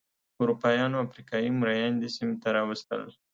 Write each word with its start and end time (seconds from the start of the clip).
اروپایانو 0.41 1.01
افریقايي 1.05 1.49
مریان 1.61 1.93
دې 2.01 2.09
سیمې 2.15 2.35
ته 2.41 2.49
راوستل. 2.57 3.03